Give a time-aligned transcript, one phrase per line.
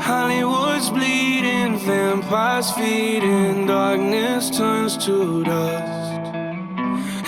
[0.00, 6.34] Hollywood's bleeding, vampires feeding, darkness turns to dust.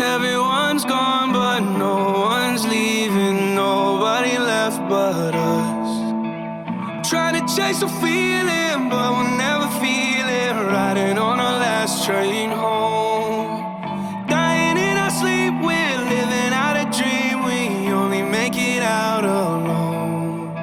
[0.00, 7.08] Everyone's gone, but no one's leaving, nobody left but us.
[7.08, 10.52] Trying to chase a feeling, but we'll never feel it.
[10.72, 14.26] Riding on our last train home.
[14.28, 20.56] Dying in our sleep, we're living out a dream, we only make it out alone.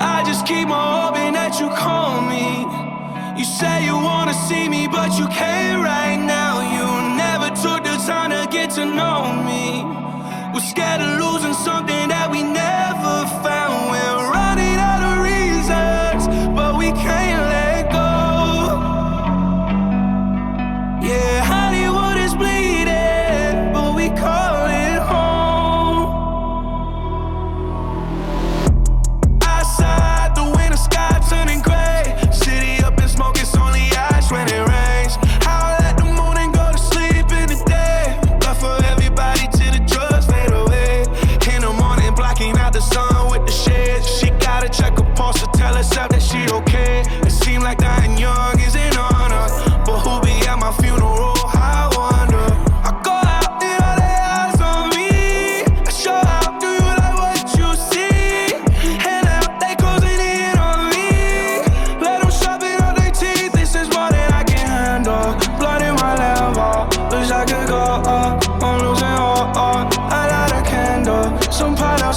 [0.00, 1.07] I just keep on
[1.60, 2.66] you call me.
[3.38, 6.54] You say you wanna see me, but you can't right now.
[6.74, 9.82] You never took the time to get to know me.
[10.52, 11.87] We're scared of losing something.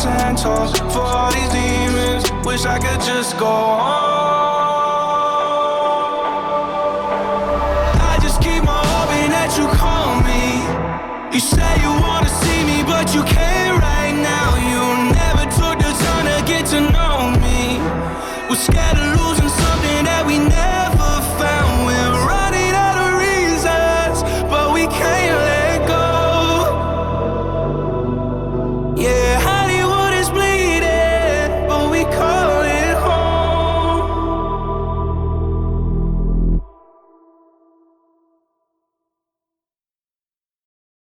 [0.02, 2.31] toss and toss for all these demons.
[2.45, 3.91] Wish I could just go on.
[8.09, 10.44] I just keep on hoping that you call me.
[11.33, 14.50] You say you wanna see me, but you can't right now.
[14.72, 14.81] You
[15.13, 17.79] never took the time to get to know me.
[18.50, 18.81] Was scared